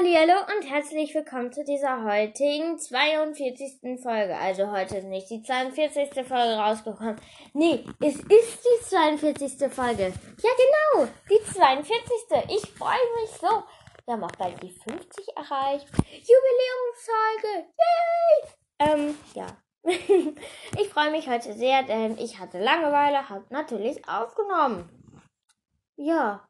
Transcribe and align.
Hallo 0.00 0.44
und 0.56 0.62
herzlich 0.70 1.12
willkommen 1.12 1.52
zu 1.52 1.64
dieser 1.64 2.04
heutigen 2.04 2.78
42. 2.78 4.00
Folge. 4.00 4.36
Also 4.36 4.70
heute 4.70 4.98
ist 4.98 5.06
nicht 5.06 5.28
die 5.28 5.42
42. 5.42 6.24
Folge 6.24 6.54
rausgekommen. 6.54 7.16
Nee, 7.52 7.84
es 8.00 8.14
ist 8.14 8.24
die 8.64 8.84
42. 8.84 9.68
Folge. 9.72 10.12
Ja 10.42 10.50
genau, 10.94 11.08
die 11.28 11.52
42. 11.52 11.96
Ich 12.48 12.70
freue 12.70 12.94
mich 13.20 13.30
so. 13.40 13.64
Wir 14.04 14.14
haben 14.14 14.22
auch 14.22 14.36
bald 14.38 14.62
die 14.62 14.70
50 14.70 15.36
erreicht. 15.36 15.88
Jubiläumsfolge. 15.96 17.66
Yay! 17.76 18.48
Ähm, 18.78 19.18
ja. 19.34 19.46
ich 20.80 20.88
freue 20.90 21.10
mich 21.10 21.28
heute 21.28 21.54
sehr, 21.54 21.82
denn 21.82 22.16
ich 22.18 22.38
hatte 22.38 22.60
Langeweile, 22.60 23.28
habe 23.28 23.46
natürlich 23.50 24.08
aufgenommen. 24.08 24.88
Ja, 25.96 26.47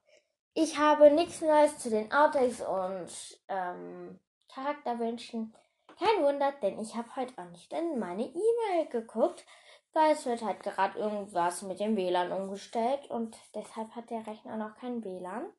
ich 0.54 0.78
habe 0.78 1.10
nichts 1.10 1.40
Neues 1.40 1.78
zu 1.78 1.90
den 1.90 2.12
Outtakes 2.12 2.60
und 2.60 3.40
ähm, 3.48 4.18
Charakterwünschen. 4.52 5.54
Kein 5.98 6.24
Wunder, 6.24 6.52
denn 6.62 6.78
ich 6.78 6.94
habe 6.94 7.14
heute 7.16 7.34
auch 7.36 7.50
nicht 7.50 7.72
in 7.72 7.98
meine 7.98 8.24
E-Mail 8.24 8.86
geguckt, 8.90 9.44
weil 9.92 10.12
es 10.12 10.26
wird 10.26 10.42
halt 10.42 10.62
gerade 10.62 10.98
irgendwas 10.98 11.62
mit 11.62 11.80
dem 11.80 11.96
WLAN 11.96 12.32
umgestellt 12.32 13.10
und 13.10 13.36
deshalb 13.54 13.94
hat 13.96 14.10
der 14.10 14.26
Rechner 14.26 14.56
noch 14.56 14.76
kein 14.76 15.02
WLAN. 15.04 15.52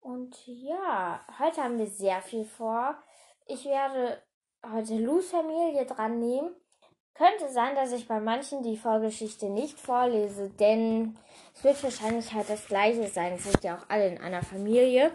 Und 0.00 0.46
ja, 0.46 1.24
heute 1.38 1.62
haben 1.62 1.78
wir 1.78 1.86
sehr 1.86 2.20
viel 2.22 2.44
vor. 2.44 2.96
Ich 3.46 3.64
werde 3.64 4.22
heute 4.62 4.98
Lus 4.98 5.30
Familie 5.30 5.86
dran 5.86 6.18
nehmen. 6.18 6.54
Könnte 7.14 7.48
sein, 7.52 7.76
dass 7.76 7.92
ich 7.92 8.08
bei 8.08 8.18
manchen 8.18 8.64
die 8.64 8.76
Vorgeschichte 8.76 9.48
nicht 9.48 9.78
vorlese, 9.78 10.50
denn 10.50 11.16
es 11.54 11.62
wird 11.62 11.80
wahrscheinlich 11.82 12.32
halt 12.32 12.50
das 12.50 12.66
gleiche 12.66 13.06
sein. 13.06 13.34
Es 13.34 13.44
sind 13.44 13.62
ja 13.62 13.78
auch 13.78 13.88
alle 13.88 14.08
in 14.08 14.18
einer 14.18 14.42
Familie. 14.42 15.12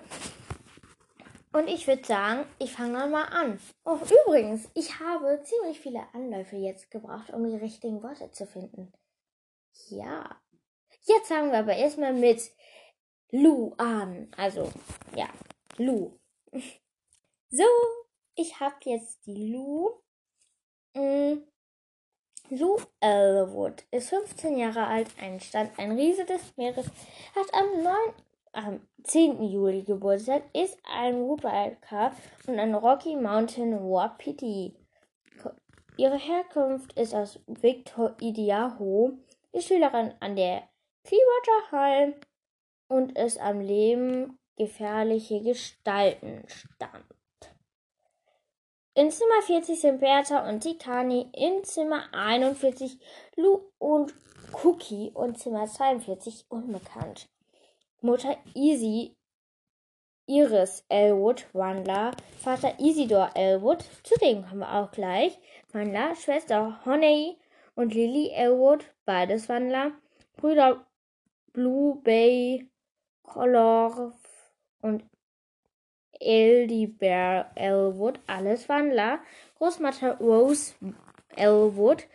Und 1.51 1.67
ich 1.67 1.87
würde 1.87 2.05
sagen, 2.05 2.45
ich 2.57 2.71
fange 2.71 2.99
dann 2.99 3.11
mal 3.11 3.25
an. 3.25 3.59
Oh, 3.83 3.97
übrigens, 3.97 4.69
ich 4.75 4.99
habe 4.99 5.41
ziemlich 5.43 5.79
viele 5.79 6.01
Anläufe 6.13 6.55
jetzt 6.55 6.89
gebraucht, 6.89 7.31
um 7.31 7.43
die 7.49 7.57
richtigen 7.57 8.01
Worte 8.01 8.31
zu 8.31 8.45
finden. 8.45 8.93
Ja. 9.89 10.39
Jetzt 11.01 11.27
fangen 11.27 11.51
wir 11.51 11.59
aber 11.59 11.75
erstmal 11.75 12.13
mit 12.13 12.51
Lu 13.31 13.73
an. 13.77 14.31
Also, 14.37 14.71
ja, 15.15 15.27
Lu. 15.77 16.17
So, 17.51 17.63
ich 18.35 18.59
habe 18.59 18.75
jetzt 18.83 19.25
die 19.25 19.51
Lu. 19.51 19.89
Lou 22.51 22.77
Elwood 22.99 23.83
ist 23.91 24.09
15 24.09 24.57
Jahre 24.57 24.87
alt, 24.87 25.09
ein 25.21 25.39
Stand, 25.39 25.77
ein 25.77 25.91
Riese 25.91 26.25
des 26.25 26.57
Meeres, 26.57 26.87
hat 27.35 27.53
am 27.53 27.83
9, 27.83 27.93
am 28.53 28.87
10. 29.03 29.43
Juli 29.43 29.83
Geburtstag, 29.83 30.41
ist 30.53 30.75
ein 30.91 31.21
Woodwalker 31.21 32.11
und 32.47 32.57
ein 32.57 32.73
Rocky 32.73 33.15
Mountain 33.15 33.79
Wapiti. 33.79 34.73
Ihre 35.97 36.17
Herkunft 36.17 36.93
ist 36.93 37.13
aus 37.13 37.39
Victor 37.45 38.15
Idaho, 38.19 39.11
ist 39.51 39.67
Schülerin 39.67 40.15
an 40.19 40.35
der 40.35 40.63
Clearwater 41.03 41.71
High 41.71 42.15
und 42.87 43.15
ist 43.15 43.39
am 43.39 43.59
Leben 43.59 44.39
gefährliche 44.57 45.43
Gestalten 45.43 46.45
stand. 46.47 47.05
In 48.99 49.11
Zimmer 49.11 49.41
40 49.41 49.79
sind 49.79 50.01
Bertha 50.01 50.49
und 50.49 50.59
Tikani, 50.59 51.29
in 51.31 51.63
Zimmer 51.63 52.03
41 52.11 52.99
Lou 53.37 53.61
und 53.77 54.13
Cookie 54.61 55.09
und 55.13 55.39
Zimmer 55.39 55.67
42 55.67 56.47
unbekannt. 56.49 57.29
Mutter 58.01 58.35
Easy, 58.55 59.15
Iris 60.25 60.83
Elwood, 60.89 61.47
Wandler, 61.53 62.11
Vater 62.43 62.77
Isidor 62.77 63.29
Elwood, 63.35 63.85
zu 64.03 64.15
dem 64.15 64.45
kommen 64.45 64.59
wir 64.59 64.73
auch 64.73 64.91
gleich, 64.91 65.39
Wandler, 65.71 66.13
Schwester 66.15 66.81
Honey 66.83 67.37
und 67.75 67.93
Lily 67.93 68.31
Elwood, 68.31 68.83
beides 69.05 69.47
Wandler, 69.47 69.93
Brüder 70.35 70.85
Blue 71.53 72.01
Bay, 72.03 72.69
Color 73.23 74.11
und 74.81 75.05
Bear 76.19 77.51
Elwood, 77.55 78.19
alles 78.27 78.67
Wandler, 78.67 79.19
Großmutter 79.55 80.17
Rose 80.19 80.75
Elwood, 81.35 82.07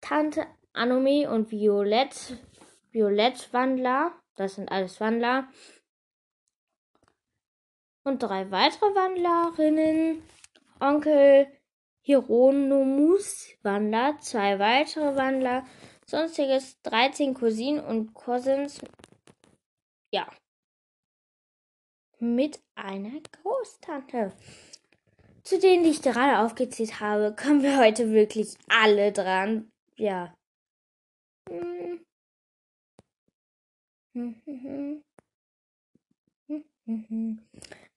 Tante 0.00 0.46
Anome 0.72 1.30
und 1.30 1.50
Violett, 1.50 2.38
Violett 2.90 3.52
Wandler, 3.52 4.12
das 4.36 4.54
sind 4.54 4.70
alles 4.70 5.00
Wandler. 5.00 5.48
Und 8.04 8.22
drei 8.22 8.50
weitere 8.50 8.94
Wandlerinnen, 8.94 10.22
Onkel 10.80 11.48
Hieronymus 12.02 13.48
Wandler, 13.62 14.16
zwei 14.20 14.58
weitere 14.58 15.16
Wandler, 15.16 15.66
sonstiges 16.06 16.80
13 16.82 17.34
Cousinen 17.34 17.84
und 17.84 18.14
Cousins. 18.14 18.80
Ja 20.12 20.26
mit 22.18 22.60
einer 22.74 23.20
Großtante. 23.42 24.32
Zu 25.42 25.58
denen, 25.58 25.84
die 25.84 25.90
ich 25.90 26.02
gerade 26.02 26.44
aufgezählt 26.44 27.00
habe, 27.00 27.34
kommen 27.34 27.62
wir 27.62 27.78
heute 27.78 28.10
wirklich 28.10 28.56
alle 28.68 29.12
dran. 29.12 29.70
Ja. 29.96 30.34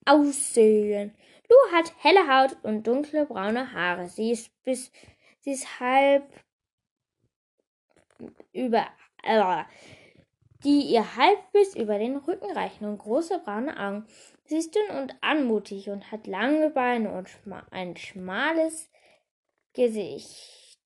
Aussehen. 0.06 1.16
Lu 1.50 1.56
hat 1.72 1.94
helle 1.97 2.28
Haut 2.28 2.58
und 2.63 2.85
dunkle 2.85 3.25
braune 3.25 3.74
Haare. 3.74 4.08
Sie 4.08 4.31
ist 4.31 4.52
bis 4.63 4.91
sie 5.40 5.52
ist 5.52 5.79
halb 5.79 6.24
über 8.53 8.88
äh, 9.24 9.63
die 10.64 10.81
ihr 10.81 11.16
halb 11.16 11.52
bis 11.53 11.75
über 11.75 11.97
den 11.97 12.18
Rücken 12.18 12.52
reichen 12.52 12.86
und 12.86 12.97
große 12.97 13.40
braune 13.40 13.80
Augen. 13.80 14.06
Sie 14.46 14.58
ist 14.58 14.75
dünn 14.75 14.97
und 14.97 15.16
anmutig 15.22 15.90
und 15.90 16.12
hat 16.12 16.28
lange 16.28 16.70
Beine 16.70 17.12
und 17.12 17.30
ein 17.72 17.96
schmales 17.96 18.90
Gesicht, 19.74 20.78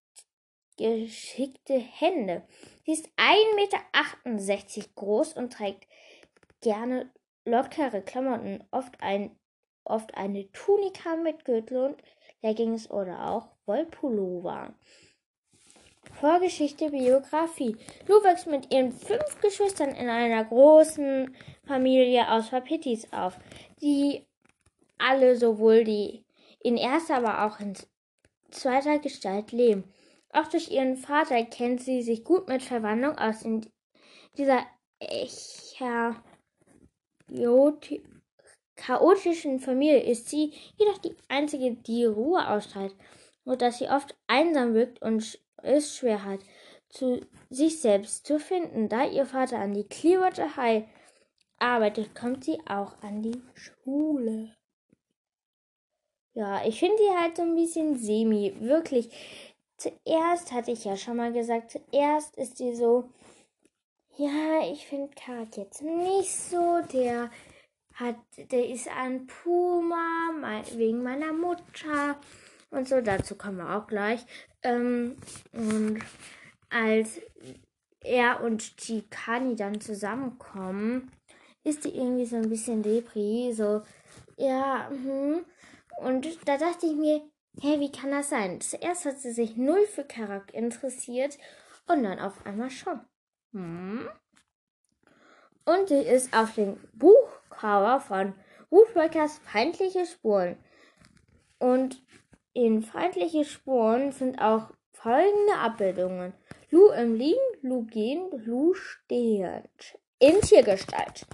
geschickte 0.77 1.77
Hände. 1.77 2.43
Sie 2.85 2.91
ist 2.91 3.07
1,68 3.17 3.55
Meter 3.55 4.89
groß 4.95 5.33
und 5.33 5.53
trägt 5.53 5.87
gerne 6.61 7.11
lockere 7.45 8.01
Klamotten, 8.01 8.63
oft, 8.71 9.01
ein, 9.01 9.35
oft 9.83 10.15
eine 10.15 10.51
Tunika 10.51 11.15
mit 11.15 11.45
Gürtel 11.45 11.77
und 11.77 12.03
Leggings 12.41 12.91
oder 12.91 13.29
auch 13.29 13.49
Wollpullover. 13.65 14.73
Vorgeschichte, 16.19 16.89
Biografie. 16.89 17.77
Lou 18.07 18.23
wächst 18.23 18.47
mit 18.47 18.73
ihren 18.73 18.91
fünf 18.91 19.41
Geschwistern 19.41 19.89
in 19.89 20.09
einer 20.09 20.45
großen 20.45 21.35
Familie 21.65 22.29
aus 22.31 22.49
Papitis 22.49 23.11
auf, 23.11 23.37
die 23.81 24.25
alle 24.97 25.35
sowohl 25.35 25.83
die 25.83 26.23
in 26.61 26.77
erster, 26.77 27.17
aber 27.17 27.45
auch 27.45 27.59
in 27.59 27.73
zweiter 28.51 28.99
Gestalt 28.99 29.51
leben. 29.51 29.83
Auch 30.31 30.47
durch 30.47 30.71
ihren 30.71 30.97
Vater 30.97 31.43
kennt 31.43 31.81
sie 31.81 32.01
sich 32.01 32.23
gut 32.23 32.47
mit 32.47 32.63
Verwandlung 32.63 33.17
aus. 33.17 33.43
In 33.43 33.65
dieser 34.37 34.65
chaotischen 38.75 39.59
Familie 39.59 40.03
ist 40.03 40.29
sie 40.29 40.53
jedoch 40.77 40.97
die 40.99 41.15
einzige, 41.27 41.75
die 41.75 42.05
Ruhe 42.05 42.47
ausstrahlt, 42.47 42.95
und 43.43 43.61
dass 43.61 43.79
sie 43.79 43.89
oft 43.89 44.15
einsam 44.27 44.73
wirkt 44.73 45.01
und 45.01 45.39
es 45.63 45.97
schwer 45.97 46.23
hat, 46.23 46.39
zu 46.89 47.25
sich 47.49 47.81
selbst 47.81 48.27
zu 48.27 48.39
finden. 48.39 48.89
Da 48.89 49.05
ihr 49.05 49.25
Vater 49.25 49.59
an 49.59 49.73
die 49.73 49.87
Clearwater 49.87 50.55
High 50.55 50.85
arbeitet, 51.57 52.15
kommt 52.15 52.43
sie 52.43 52.59
auch 52.67 53.01
an 53.01 53.21
die 53.21 53.41
Schule. 53.53 54.55
Ja, 56.35 56.65
ich 56.65 56.79
finde 56.79 56.97
die 56.97 57.17
halt 57.17 57.37
so 57.37 57.43
ein 57.43 57.55
bisschen 57.55 57.97
semi. 57.97 58.55
Wirklich. 58.59 59.09
Zuerst 59.77 60.51
hatte 60.51 60.71
ich 60.71 60.85
ja 60.85 60.95
schon 60.95 61.17
mal 61.17 61.33
gesagt, 61.33 61.71
zuerst 61.71 62.37
ist 62.37 62.59
die 62.59 62.75
so, 62.75 63.09
ja, 64.17 64.61
ich 64.71 64.87
finde 64.87 65.09
Karat 65.15 65.57
jetzt 65.57 65.81
nicht 65.81 66.33
so. 66.33 66.81
Der 66.91 67.31
hat, 67.95 68.15
der 68.37 68.69
ist 68.69 68.87
ein 68.87 69.27
Puma, 69.27 70.63
wegen 70.75 71.03
meiner 71.03 71.33
Mutter 71.33 72.19
und 72.73 72.87
so. 72.87 73.01
Dazu 73.01 73.35
kommen 73.35 73.57
wir 73.57 73.75
auch 73.75 73.87
gleich. 73.87 74.25
Ähm, 74.63 75.15
und 75.51 75.99
als 76.69 77.21
er 78.01 78.41
und 78.41 78.77
Chikani 78.77 79.55
dann 79.55 79.79
zusammenkommen, 79.79 81.11
ist 81.63 81.85
die 81.85 81.95
irgendwie 81.95 82.25
so 82.25 82.35
ein 82.35 82.49
bisschen 82.49 82.83
Depri, 82.83 83.53
so, 83.53 83.83
ja, 84.37 84.89
hm. 84.89 85.45
Und 85.97 86.47
da 86.47 86.57
dachte 86.57 86.87
ich 86.87 86.95
mir, 86.95 87.21
hey, 87.61 87.79
wie 87.79 87.91
kann 87.91 88.11
das 88.11 88.29
sein? 88.29 88.59
Zuerst 88.61 89.05
hat 89.05 89.19
sie 89.19 89.31
sich 89.31 89.55
null 89.55 89.85
für 89.85 90.03
Karak 90.03 90.53
interessiert 90.53 91.37
und 91.87 92.03
dann 92.03 92.19
auf 92.19 92.45
einmal 92.45 92.69
schon. 92.69 92.99
Hm. 93.51 94.09
Und 95.65 95.87
sie 95.87 96.01
ist 96.01 96.35
auf 96.35 96.55
dem 96.55 96.77
Buchcover 96.93 98.01
von 98.01 98.33
Woodworkers 98.69 99.37
feindliche 99.37 100.05
Spuren. 100.05 100.57
Und 101.59 102.03
in 102.53 102.81
feindliche 102.81 103.45
Spuren 103.45 104.11
sind 104.11 104.39
auch 104.39 104.69
folgende 104.91 105.55
Abbildungen. 105.57 106.33
Lu 106.69 106.89
im 106.91 107.15
Liegen, 107.15 107.37
Lu 107.61 107.85
gehend, 107.85 108.45
Lu 108.45 108.73
stehend. 108.73 109.97
In 110.19 110.39
Tiergestalt. 110.41 111.25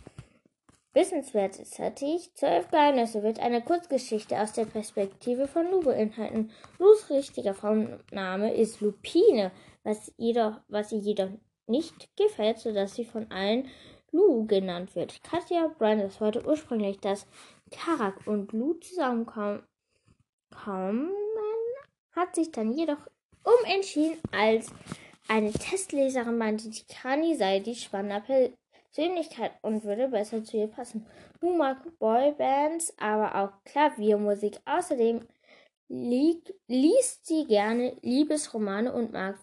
Wissenswertig, 0.94 2.34
zwölf 2.34 2.72
Geheimnisse 2.72 3.22
wird 3.22 3.40
eine 3.40 3.62
Kurzgeschichte 3.62 4.40
aus 4.40 4.54
der 4.54 4.66
Perspektive 4.66 5.48
von 5.48 5.70
Lu 5.70 5.82
beinhalten. 5.82 6.52
Lus 6.80 7.10
richtiger 7.10 7.54
Frauenname 7.54 8.54
ist 8.56 8.82
Lupine, 8.82 9.52
was, 9.84 10.12
jedoch, 10.18 10.60
was 10.68 10.92
ihr 10.92 11.00
jedoch 11.00 11.30
nicht 11.68 12.16
gefällt, 12.18 12.58
sodass 12.58 12.96
sie 12.96 13.06
von 13.06 13.30
allen 13.32 13.68
Lu 14.12 14.48
genannt 14.48 14.96
wird. 14.96 15.22
Katja 15.24 15.68
Brandes 15.78 16.20
wollte 16.20 16.44
ursprünglich, 16.46 17.00
dass 17.00 17.28
Karak 17.70 18.26
und 18.26 18.52
Lu 18.52 18.74
zusammenkommen, 18.74 19.64
hat 20.66 22.36
sich 22.36 22.52
dann 22.52 22.74
jedoch 22.74 23.00
umentschieden, 23.44 24.20
als 24.32 24.72
eine 25.28 25.52
Testleserin 25.52 26.38
meinte, 26.38 26.70
die 26.70 26.86
Kani 26.86 27.36
sei 27.36 27.60
die 27.60 27.76
spannende 27.76 28.54
Persönlichkeit 28.92 29.54
und 29.62 29.84
würde 29.84 30.08
besser 30.10 30.44
zu 30.44 30.58
ihr 30.58 30.68
passen. 30.68 31.06
Lu 31.42 31.56
mag 31.56 31.78
Boybands, 32.00 32.94
aber 32.98 33.36
auch 33.36 33.64
Klaviermusik. 33.64 34.60
Außerdem 34.66 35.28
liest 35.88 37.26
sie 37.26 37.46
gerne 37.46 37.96
Liebesromane 38.02 38.92
und 38.92 39.14
mag 39.14 39.38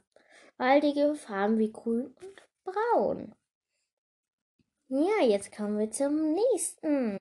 waldige 0.58 1.14
Farben 1.14 1.58
wie 1.58 1.72
grün 1.72 2.14
und 2.20 2.48
braun. 2.64 3.34
Ja, 4.88 5.24
jetzt 5.24 5.54
kommen 5.54 5.78
wir 5.78 5.90
zum 5.90 6.34
nächsten. 6.34 7.18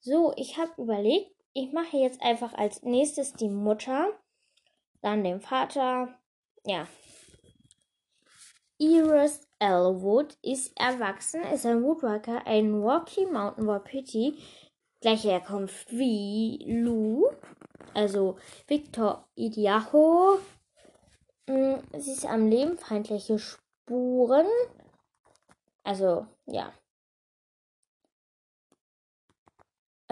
So, 0.00 0.32
ich 0.36 0.56
habe 0.58 0.72
überlegt, 0.80 1.33
ich 1.54 1.72
mache 1.72 1.96
jetzt 1.96 2.20
einfach 2.22 2.52
als 2.54 2.82
nächstes 2.82 3.32
die 3.32 3.48
Mutter, 3.48 4.08
dann 5.00 5.24
den 5.24 5.40
Vater. 5.40 6.08
Ja. 6.66 6.86
Iris 8.78 9.48
Elwood 9.58 10.36
ist 10.42 10.78
erwachsen, 10.78 11.42
ist 11.44 11.64
ein 11.64 11.82
Woodworker, 11.82 12.46
ein 12.46 12.74
Rocky 12.74 13.24
Mountain 13.24 13.66
Wapiti, 13.66 14.36
gleiche 15.00 15.30
Herkunft 15.30 15.90
wie 15.90 16.58
Lou, 16.66 17.30
also 17.94 18.36
Victor 18.66 19.26
Idiaho, 19.36 20.38
Mm, 21.46 21.74
sie 21.98 22.12
ist 22.12 22.24
am 22.24 22.48
Leben 22.48 22.78
feindliche 22.78 23.38
Spuren. 23.38 24.46
Also, 25.82 26.26
ja. 26.46 26.72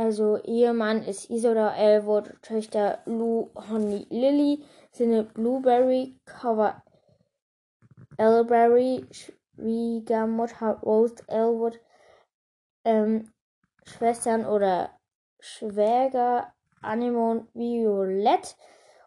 Also, 0.04 0.36
Ehemann 0.42 1.04
ist 1.04 1.30
Isoda 1.30 1.76
Elwood, 1.76 2.34
Töchter 2.42 2.98
Lou 3.04 3.52
Honey 3.54 4.04
Lily, 4.10 4.64
Sinne 4.90 5.22
Blueberry, 5.22 6.18
Cover 6.24 6.82
Elberry, 8.16 9.06
Schwiegermutter 9.12 10.80
Rose 10.82 11.14
Elwood, 11.28 11.78
ähm, 12.84 13.32
Schwestern 13.84 14.44
oder 14.44 14.90
Schwäger 15.38 16.52
Anemon 16.80 17.46
Violett, 17.54 18.56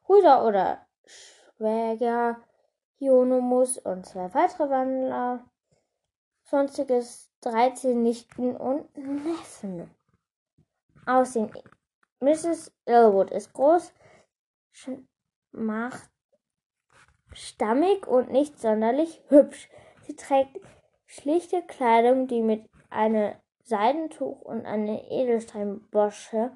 Brüder 0.06 0.46
oder 0.46 0.88
Schwäger 1.06 2.38
Hieronymus 3.00 3.80
und 3.80 4.06
zwei 4.06 4.34
weitere 4.34 4.70
Wandler, 4.70 5.44
sonstiges 6.46 7.30
13 7.42 8.02
Nichten 8.02 8.56
und 8.56 8.96
Neffen. 8.96 9.94
Aussehen. 11.06 11.52
Mrs. 12.20 12.72
Elwood 12.86 13.32
ist 13.32 13.54
groß, 13.54 13.94
macht 15.52 16.10
stammig 17.34 18.08
und 18.08 18.32
nicht 18.32 18.60
sonderlich 18.60 19.22
hübsch. 19.28 19.70
Sie 20.02 20.16
trägt 20.16 20.60
schlichte 21.06 21.62
Kleidung, 21.64 22.28
die 22.28 22.42
mit 22.42 22.70
einem 22.90 23.36
Seidentuch 23.64 24.42
und 24.42 24.66
einer 24.66 25.04
Edelsteinbosche 25.12 26.52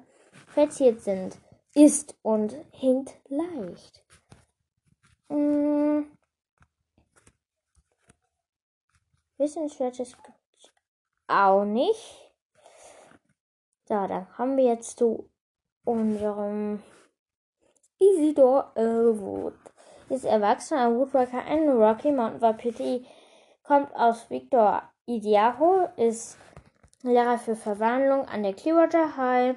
verziert 0.46 1.00
sind, 1.02 1.38
ist 1.74 2.16
und 2.22 2.54
hinkt 2.72 3.20
leicht. 3.28 4.04
Hm. 5.28 6.10
Wissenswertes 9.38 10.16
gibt's 10.22 10.72
auch 11.26 11.64
nicht. 11.64 12.29
So, 13.90 14.06
dann 14.06 14.28
kommen 14.36 14.56
wir 14.56 14.66
jetzt 14.66 14.98
zu 15.00 15.28
unserem 15.84 16.80
Isidor 17.98 18.70
Elwood. 18.76 19.58
Ist 20.08 20.24
erwachsener 20.24 20.94
Woodworker 20.94 21.44
in 21.48 21.68
Rocky 21.68 22.12
Mountain 22.12 22.40
Wapiti, 22.40 23.04
kommt 23.64 23.92
aus 23.96 24.30
Victor 24.30 24.84
Idiaho, 25.06 25.88
ist 25.96 26.38
Lehrer 27.02 27.36
für 27.36 27.56
Verwandlung 27.56 28.26
an 28.26 28.44
der 28.44 28.54
Clearwater 28.54 29.16
High, 29.16 29.56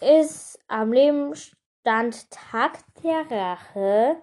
ist 0.00 0.60
am 0.68 0.92
Lebensstand 0.92 2.30
Tag 2.30 2.78
der 3.02 3.28
Rache 3.28 4.16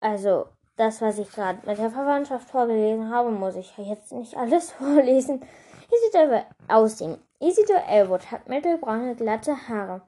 also 0.00 0.46
das, 0.76 1.00
was 1.02 1.18
ich 1.18 1.30
gerade 1.32 1.66
mit 1.66 1.78
der 1.78 1.90
Verwandtschaft 1.90 2.48
vorgelesen 2.48 3.10
habe, 3.10 3.30
muss 3.30 3.56
ich 3.56 3.76
jetzt 3.78 4.12
nicht 4.12 4.36
alles 4.36 4.70
vorlesen. 4.78 5.42
Isidor 5.90 6.44
aussehen. 6.68 7.18
Isidor 7.40 7.82
Elwood 7.88 8.30
hat 8.30 8.48
mittelbraune, 8.48 9.14
glatte 9.14 9.68
Haare, 9.68 10.02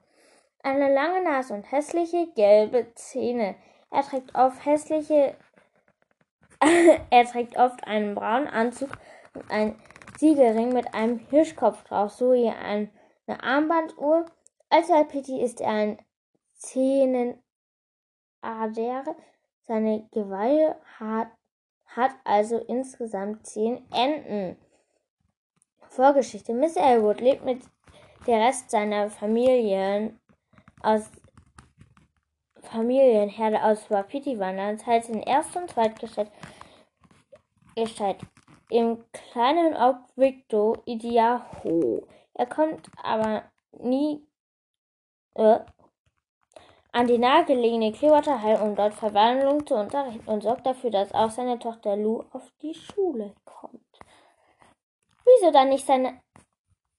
eine 0.63 0.93
lange 0.93 1.23
Nase 1.23 1.53
und 1.53 1.71
hässliche 1.71 2.27
gelbe 2.35 2.93
Zähne. 2.95 3.55
Er 3.89 4.03
trägt 4.03 4.35
oft 4.35 4.63
hässliche, 4.65 5.35
er 7.09 7.25
trägt 7.25 7.57
oft 7.57 7.85
einen 7.87 8.15
braunen 8.15 8.47
Anzug 8.47 8.89
und 9.33 9.49
einen 9.49 9.81
Siegelring 10.17 10.73
mit 10.73 10.93
einem 10.93 11.19
Hirschkopf 11.29 11.83
drauf 11.83 12.11
sowie 12.11 12.49
eine 12.49 12.89
Armbanduhr. 13.41 14.25
Als 14.69 14.89
Alpiti 14.91 15.41
ist 15.41 15.61
er 15.61 15.69
ein 15.69 15.97
Zähnenader 16.53 17.31
seine 19.63 20.07
Geweihe 20.11 20.75
hat, 20.99 21.29
hat 21.87 22.11
also 22.23 22.57
insgesamt 22.57 23.47
zehn 23.47 23.83
Enden. 23.91 24.57
Vorgeschichte. 25.91 26.53
Miss 26.53 26.77
Elwood 26.77 27.19
lebt 27.19 27.43
mit 27.43 27.61
der 28.25 28.39
Rest 28.39 28.71
seiner 28.71 29.09
Familien 29.09 30.19
aus 30.81 31.11
Familienherde 32.61 33.61
aus 33.61 33.91
Wapiti 33.91 34.39
wandern, 34.39 34.77
teils 34.77 35.09
in 35.09 35.21
Erst- 35.21 35.55
und 35.57 35.69
Zweitgestalt 35.69 36.31
Gestalt, 37.75 38.17
im 38.69 39.03
kleinen 39.11 39.75
Ort 39.75 40.05
Victor 40.15 40.77
Idiaho. 40.85 42.07
Er 42.33 42.45
kommt 42.45 42.89
aber 43.01 43.43
nie 43.77 44.25
äh, 45.35 45.59
an 46.93 47.07
die 47.07 47.17
nahegelegene 47.17 47.91
Clearwater 47.91 48.41
High, 48.41 48.61
um 48.61 48.75
dort 48.75 48.93
Verwandlung 48.93 49.65
zu 49.65 49.75
unterrichten 49.75 50.29
und 50.29 50.43
sorgt 50.43 50.65
dafür, 50.65 50.91
dass 50.91 51.13
auch 51.13 51.31
seine 51.31 51.59
Tochter 51.59 51.97
Lou 51.97 52.23
auf 52.31 52.49
die 52.61 52.73
Schule. 52.73 53.33
Wieso 55.37 55.51
dann 55.51 55.69
nicht 55.69 55.85
seine 55.85 56.19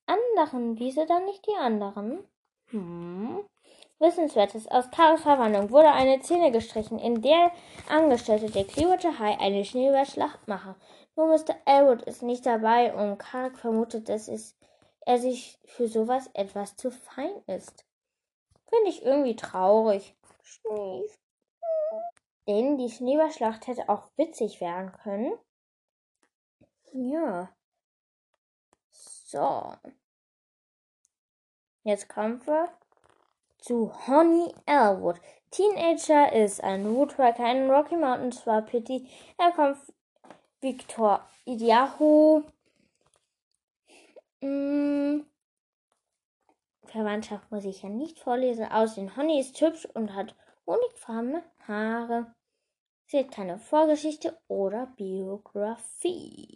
anderen? 0.06 0.78
Wieso 0.78 1.04
dann 1.04 1.24
nicht 1.24 1.46
die 1.46 1.56
anderen? 1.56 2.26
Hm. 2.66 3.44
Wissenswertes. 3.98 4.66
Aus 4.66 4.90
Karos 4.90 5.22
Verwandlung 5.22 5.70
wurde 5.70 5.92
eine 5.92 6.22
Szene 6.22 6.50
gestrichen, 6.50 6.98
in 6.98 7.22
der 7.22 7.52
Angestellte 7.88 8.50
der 8.50 8.64
Clearwater 8.64 9.18
High 9.18 9.40
eine 9.40 9.64
Schneeballschlacht 9.64 10.48
machen. 10.48 10.74
Nur 11.14 11.26
Mr. 11.26 11.54
Elwood 11.66 12.02
ist 12.02 12.22
nicht 12.22 12.44
dabei 12.44 12.92
und 12.94 13.18
Karak 13.18 13.58
vermutet, 13.58 14.08
dass 14.08 14.28
es, 14.28 14.56
er 15.06 15.18
sich 15.18 15.58
für 15.64 15.86
sowas 15.86 16.28
etwas 16.34 16.76
zu 16.76 16.90
fein 16.90 17.42
ist. 17.46 17.84
Finde 18.68 18.88
ich 18.88 19.04
irgendwie 19.04 19.36
traurig. 19.36 20.16
Schnee. 20.42 21.08
Denn 22.48 22.78
die 22.78 22.90
Schneeballschlacht 22.90 23.66
hätte 23.66 23.88
auch 23.88 24.10
witzig 24.16 24.60
werden 24.60 24.90
können. 24.92 25.32
Ja. 26.92 27.50
So. 29.32 29.74
Jetzt 31.84 32.06
kommen 32.10 32.46
wir 32.46 32.68
zu 33.56 33.90
Honey 34.06 34.54
Elwood. 34.66 35.18
Teenager 35.50 36.30
ist 36.34 36.62
ein 36.62 36.84
Woodworker 36.94 37.50
in 37.50 37.70
Rocky 37.70 37.96
Mountains 37.96 38.46
war 38.46 38.60
Pity. 38.60 39.08
Er 39.38 39.52
kommt 39.52 39.78
Victor 40.60 41.26
Idiaho. 41.46 42.42
Mm, 44.42 45.20
Verwandtschaft 46.84 47.50
muss 47.50 47.64
ich 47.64 47.80
ja 47.82 47.88
nicht 47.88 48.18
vorlesen. 48.18 48.66
Aussehen 48.66 49.16
Honey 49.16 49.40
ist 49.40 49.58
hübsch 49.58 49.86
und 49.94 50.14
hat 50.14 50.34
honigfarbene 50.66 51.42
Haare. 51.66 52.34
Sie 53.06 53.20
hat 53.20 53.30
keine 53.30 53.58
Vorgeschichte 53.58 54.38
oder 54.48 54.88
Biografie. 54.98 56.52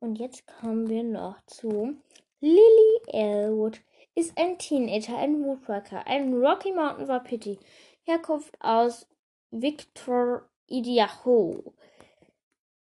Und 0.00 0.18
jetzt 0.18 0.46
kommen 0.46 0.88
wir 0.88 1.02
noch 1.02 1.40
zu 1.46 1.96
Lily 2.40 3.00
Elwood 3.08 3.80
ist 4.14 4.36
ein 4.36 4.58
Teenager, 4.58 5.16
ein 5.16 5.44
Woodworker, 5.44 6.06
ein 6.06 6.34
Rocky 6.34 6.72
Mountain 6.72 7.08
Wapiti. 7.08 7.58
Herkunft 8.04 8.54
aus 8.60 9.06
Victor 9.50 10.48
Idaho. 10.66 11.74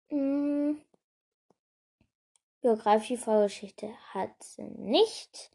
Hm. 0.09 0.81
Biografie, 2.61 3.17
Vorgeschichte 3.17 3.93
hat 4.13 4.31
sie 4.43 4.63
nicht. 4.63 5.51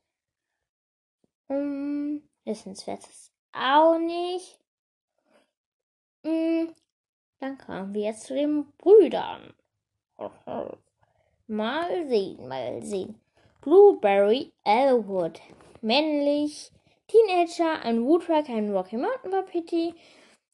Hm. 1.49 2.23
Wissenswertes 2.45 3.33
auch 3.53 3.99
nicht. 3.99 4.61
Hm. 6.25 6.75
Dann 7.39 7.59
kommen 7.59 7.95
wir 7.95 8.03
jetzt 8.03 8.27
zu 8.27 8.35
den 8.35 8.73
Brüdern. 8.79 9.55
Mal 11.49 12.09
sehen, 12.09 12.49
mal 12.49 12.83
sehen. 12.83 13.21
Blueberry 13.61 14.53
Elwood. 14.65 15.41
Männlich. 15.81 16.73
Teenager, 17.07 17.83
ein 17.83 18.05
Woodworker, 18.05 18.53
ein 18.53 18.73
Rocky 18.73 18.97
Mountain 18.97 19.31
Wapiti. 19.31 19.95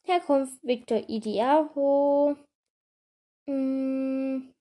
Herkunft 0.03 0.61
Victor 0.61 1.01
Idiaho. 1.09 2.35
Hm. 3.47 4.53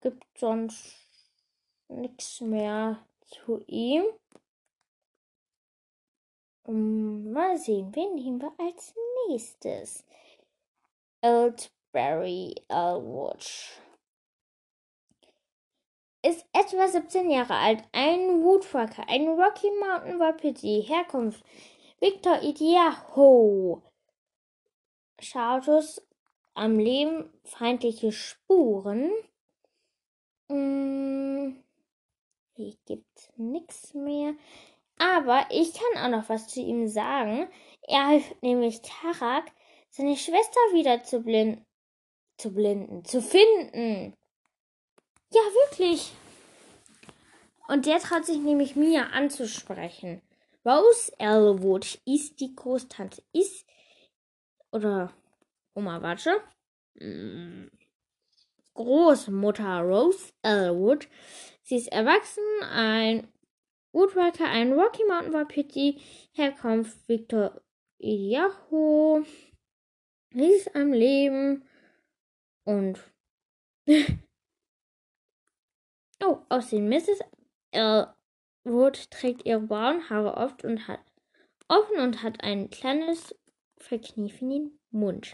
Gibt 0.00 0.24
sonst 0.38 0.96
nichts 1.88 2.40
mehr 2.40 3.04
zu 3.26 3.62
ihm. 3.66 4.04
Um, 6.64 7.30
mal 7.32 7.56
sehen, 7.56 7.94
wen 7.94 8.14
nehmen 8.14 8.42
wir 8.42 8.52
als 8.58 8.94
nächstes? 9.28 10.04
Eldberry 11.98 12.54
Elwood. 12.68 13.44
Ist 16.22 16.46
etwa 16.52 16.86
17 16.86 17.28
Jahre 17.28 17.54
alt, 17.54 17.82
ein 17.90 18.42
Woodworker, 18.42 19.08
ein 19.08 19.26
Rocky 19.28 19.68
Mountain 19.80 20.20
Wapiti, 20.20 20.84
Herkunft 20.86 21.44
Victor 22.00 22.40
Idiaho. 22.42 23.82
Status 25.20 26.00
am 26.54 26.78
Leben 26.78 27.32
feindliche 27.42 28.12
Spuren. 28.12 29.10
Hm, 30.50 31.64
hier 32.54 32.74
gibt 32.86 33.32
nichts 33.36 33.92
mehr. 33.94 34.34
Aber 34.98 35.46
ich 35.50 35.72
kann 35.74 36.04
auch 36.04 36.16
noch 36.16 36.28
was 36.28 36.46
zu 36.46 36.60
ihm 36.60 36.86
sagen. 36.86 37.48
Er 37.82 38.08
hilft 38.08 38.40
nämlich 38.42 38.82
Tarak, 38.82 39.50
seine 39.90 40.16
Schwester 40.16 40.60
wieder 40.72 41.02
zu 41.02 41.22
blinden. 41.22 41.67
Zu 42.38 42.54
blinden, 42.54 43.04
zu 43.04 43.20
finden. 43.20 44.14
Ja, 45.32 45.40
wirklich. 45.40 46.12
Und 47.66 47.84
der 47.84 47.98
traut 47.98 48.24
sich 48.24 48.38
nämlich 48.38 48.76
Mia 48.76 49.08
anzusprechen. 49.08 50.22
Rose 50.64 51.12
Elwood 51.18 52.00
ist 52.06 52.40
die 52.40 52.54
Großtante. 52.54 53.22
Ist. 53.32 53.66
Oder. 54.72 55.12
Oma, 55.74 56.00
warte. 56.00 56.40
Großmutter 58.74 59.80
Rose 59.80 60.32
Elwood. 60.42 61.08
Sie 61.62 61.76
ist 61.76 61.92
erwachsen, 61.92 62.42
ein 62.62 63.28
Woodworker, 63.92 64.46
ein 64.46 64.72
Rocky 64.72 65.04
Mountain 65.04 65.32
Wapiti, 65.32 66.00
Herkunft 66.32 67.08
Victor 67.08 67.60
Idaho, 67.98 69.22
ist 70.32 70.74
am 70.74 70.92
Leben 70.92 71.67
und 72.68 73.00
oh, 76.22 76.38
aussehen 76.50 76.90
Mrs. 76.90 77.20
Elwood 77.70 79.10
trägt 79.10 79.46
ihre 79.46 79.60
braunen 79.60 80.10
Haare 80.10 80.36
oft 80.36 80.64
und 80.64 80.86
hat 80.86 81.00
offen 81.68 81.98
und 81.98 82.22
hat 82.22 82.44
ein 82.44 82.68
kleines 82.68 83.34
Verkniff 83.78 84.42
in 84.42 84.50
den 84.50 84.78
Mund. 84.90 85.32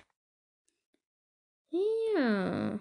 Ja. 1.71 2.79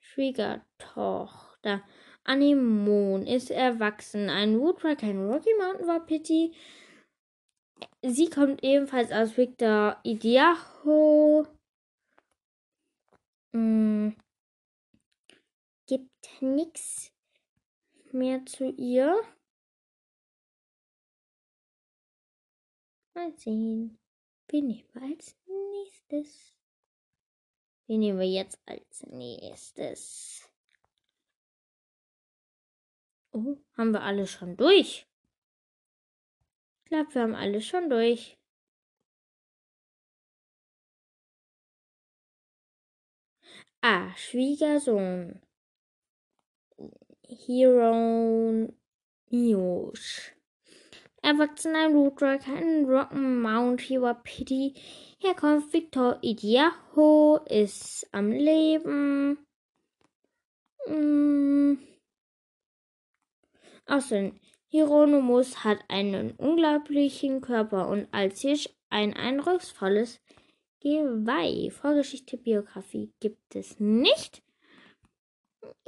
Schwiegertochter. 0.00 1.84
Anemon 2.24 3.24
ist 3.24 3.52
erwachsen. 3.52 4.30
Ein 4.30 4.58
Woodrucker, 4.58 5.06
ein 5.06 5.30
Rocky 5.30 5.54
Mountain 5.60 5.86
Wapiti. 5.86 6.56
Sie 8.02 8.30
kommt 8.30 8.62
ebenfalls 8.62 9.10
aus 9.10 9.36
Victor 9.36 9.98
Idiaho. 10.04 11.46
Hm. 13.52 14.16
Gibt 15.86 16.42
nichts 16.42 17.12
mehr 18.12 18.46
zu 18.46 18.70
ihr. 18.70 19.20
Mal 23.14 23.32
sehen. 23.36 23.98
Wen 24.46 24.68
nehmen 24.68 24.88
wir 24.94 25.02
als 25.02 25.36
nächstes? 25.46 26.54
Wen 27.88 27.98
nehmen 27.98 28.20
wir 28.20 28.28
jetzt 28.28 28.60
als 28.64 29.02
nächstes? 29.08 30.48
Oh, 33.32 33.56
haben 33.76 33.90
wir 33.90 34.02
alle 34.02 34.28
schon 34.28 34.56
durch? 34.56 35.07
Glaube, 36.88 37.14
wir 37.14 37.22
haben 37.22 37.34
alle 37.34 37.60
schon 37.60 37.90
durch. 37.90 38.38
Ah, 43.82 44.14
Schwiegersohn. 44.16 45.40
Hero 47.26 48.72
News. 49.30 50.32
Erwachsener 51.22 51.88
Roadrunner, 51.88 52.38
kein 52.38 52.86
Rock'n'Mount, 52.86 53.90
Wapiti. 54.00 54.74
Herkunft 55.18 55.72
Victor 55.74 56.18
Idiaho 56.22 57.40
ist 57.50 58.08
am 58.12 58.30
Leben. 58.30 59.46
Hm. 60.86 61.78
Außerdem, 63.86 64.40
Hieronymus 64.70 65.64
hat 65.64 65.78
einen 65.88 66.32
unglaublichen 66.32 67.40
Körper 67.40 67.88
und 67.88 68.06
als 68.12 68.40
Hirsch 68.40 68.68
ein 68.90 69.14
eindrucksvolles 69.14 70.20
Geweih. 70.80 71.70
Vorgeschichte, 71.70 72.36
Biografie 72.36 73.12
gibt 73.20 73.56
es 73.56 73.80
nicht. 73.80 74.42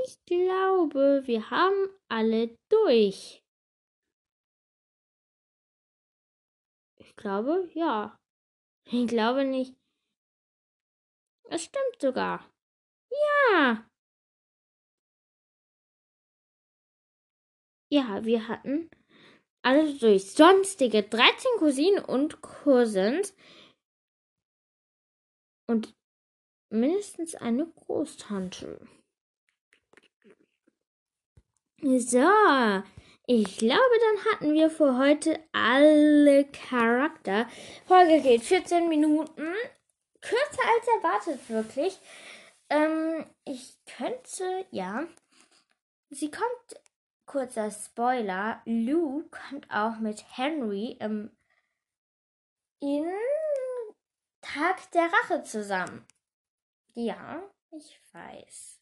Ich 0.05 0.25
glaube, 0.25 1.23
wir 1.27 1.51
haben 1.51 1.89
alle 2.09 2.57
durch. 2.69 3.45
Ich 6.97 7.17
glaube, 7.17 7.69
ja. 7.75 8.19
Ich 8.85 9.07
glaube 9.07 9.45
nicht. 9.45 9.77
Es 11.51 11.65
stimmt 11.65 12.01
sogar. 12.01 12.51
Ja. 13.11 13.90
Ja, 17.91 18.25
wir 18.25 18.49
hatten 18.49 18.89
alle 19.63 19.93
durch 19.95 20.33
sonstige 20.33 21.03
13 21.03 21.51
Cousinen 21.59 22.05
und 22.05 22.41
Cousins 22.41 23.35
und 25.67 25.95
mindestens 26.71 27.35
eine 27.35 27.67
Großtante. 27.67 28.81
So, 31.83 32.29
ich 33.27 33.59
glaube, 33.59 33.97
dann 34.01 34.33
hatten 34.33 34.55
wir 34.55 34.71
für 34.71 34.99
heute 34.99 35.39
alle 35.53 36.45
Charakter. 36.47 37.49
Folge 37.87 38.21
geht 38.21 38.43
14 38.43 38.89
Minuten. 38.89 39.55
Kürzer 40.21 40.63
als 40.77 40.87
erwartet, 40.89 41.49
wirklich. 41.49 41.99
Ähm, 42.69 43.25
ich 43.45 43.79
könnte, 43.97 44.67
ja. 44.71 45.07
Sie 46.11 46.31
kommt, 46.31 46.81
kurzer 47.31 47.71
Spoiler, 47.71 48.61
Lou 48.65 49.23
kommt 49.31 49.71
auch 49.71 49.99
mit 50.01 50.25
Henry 50.37 50.97
ähm, 50.99 51.31
in 52.81 53.07
Tag 54.41 54.91
der 54.91 55.09
Rache 55.13 55.45
zusammen. 55.45 56.05
Ja, 56.95 57.41
ich 57.71 58.01
weiß. 58.13 58.81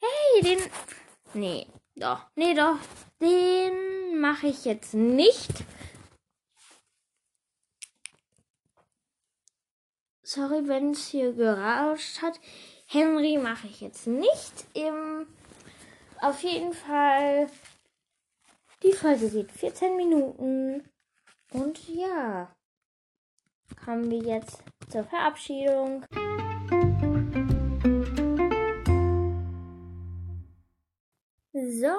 Hey, 0.00 0.42
den. 0.42 0.70
Nee, 1.34 1.66
doch. 1.96 2.30
Nee, 2.36 2.54
doch. 2.54 2.78
Den 3.20 4.20
mache 4.20 4.46
ich 4.46 4.64
jetzt 4.64 4.94
nicht. 4.94 5.50
Sorry, 10.22 10.68
wenn 10.68 10.92
es 10.92 11.08
hier 11.08 11.32
gerauscht 11.32 12.22
hat. 12.22 12.38
Henry 12.86 13.38
mache 13.38 13.66
ich 13.66 13.80
jetzt 13.80 14.06
nicht. 14.06 14.66
Im, 14.74 15.26
auf 16.22 16.42
jeden 16.42 16.72
Fall. 16.72 17.48
Die 18.82 18.92
Folge 18.92 19.28
geht 19.28 19.50
14 19.52 19.96
Minuten. 19.96 20.88
Und 21.52 21.88
ja, 21.88 22.50
kommen 23.84 24.10
wir 24.10 24.18
jetzt 24.18 24.62
zur 24.88 25.04
Verabschiedung. 25.04 26.04
So, 31.52 31.92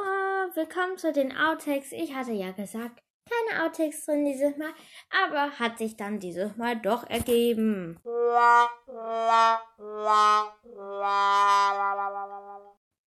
willkommen 0.55 0.97
zu 0.97 1.11
den 1.11 1.35
Outtakes. 1.35 1.91
Ich 1.91 2.15
hatte 2.15 2.31
ja 2.31 2.51
gesagt, 2.51 3.01
keine 3.29 3.65
Outtakes 3.65 4.05
drin 4.05 4.25
dieses 4.25 4.57
Mal, 4.57 4.73
aber 5.25 5.59
hat 5.59 5.77
sich 5.77 5.97
dann 5.97 6.19
dieses 6.19 6.55
Mal 6.55 6.77
doch 6.77 7.09
ergeben. 7.09 7.99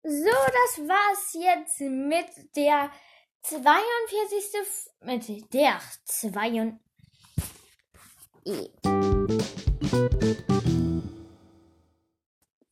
So, 0.09 0.23
das 0.23 0.87
war's 0.87 1.33
jetzt 1.33 1.81
mit 1.81 2.55
der 2.55 2.89
42. 3.41 4.61
F 4.61 4.87
mit 5.01 5.53
der 5.53 5.81
42. 6.05 6.79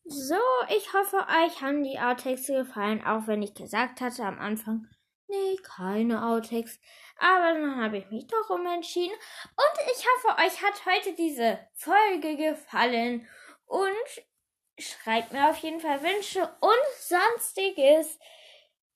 So, 0.06 0.36
ich 0.70 0.94
hoffe, 0.94 1.18
euch 1.18 1.62
haben 1.62 1.84
die 1.84 2.00
Outtakes 2.00 2.48
gefallen, 2.48 3.04
auch 3.04 3.28
wenn 3.28 3.44
ich 3.44 3.54
gesagt 3.54 4.00
hatte 4.00 4.24
am 4.24 4.40
Anfang, 4.40 4.88
nee, 5.28 5.58
keine 5.58 6.26
Outtakes. 6.26 6.80
Aber 7.18 7.52
dann 7.54 7.84
habe 7.84 7.98
ich 7.98 8.10
mich 8.12 8.28
doch 8.28 8.50
umentschieden. 8.50 9.18
Und 9.58 9.92
ich 9.94 10.06
hoffe, 10.08 10.42
euch 10.42 10.64
hat 10.64 10.86
heute 10.86 11.14
diese 11.16 11.60
Folge 11.74 12.38
gefallen. 12.38 13.28
Und 13.66 14.24
schreibt 14.80 15.32
mir 15.32 15.50
auf 15.50 15.58
jeden 15.58 15.80
Fall 15.80 16.02
Wünsche 16.02 16.44
und 16.60 16.86
sonstiges. 17.00 18.20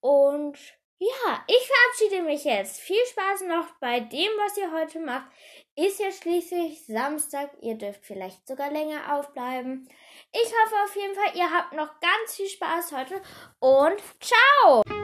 Und 0.01 0.57
ja, 0.99 1.43
ich 1.47 1.67
verabschiede 1.67 2.23
mich 2.23 2.43
jetzt. 2.43 2.79
Viel 2.81 3.05
Spaß 3.11 3.41
noch 3.43 3.67
bei 3.79 4.01
dem, 4.01 4.29
was 4.37 4.57
ihr 4.57 4.71
heute 4.71 4.99
macht. 4.99 5.27
Ist 5.75 5.99
ja 5.99 6.11
schließlich 6.11 6.85
Samstag. 6.85 7.51
Ihr 7.61 7.75
dürft 7.75 8.05
vielleicht 8.05 8.45
sogar 8.45 8.69
länger 8.69 9.15
aufbleiben. 9.15 9.87
Ich 10.33 10.53
hoffe 10.53 10.75
auf 10.83 10.95
jeden 10.95 11.15
Fall, 11.15 11.35
ihr 11.35 11.49
habt 11.49 11.73
noch 11.73 11.99
ganz 12.01 12.35
viel 12.35 12.49
Spaß 12.49 12.91
heute 12.91 13.21
und 13.59 14.01
ciao! 14.19 14.98